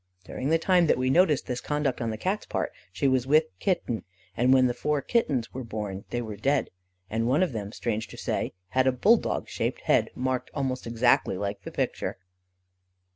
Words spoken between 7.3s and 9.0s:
of them, strange to say, had a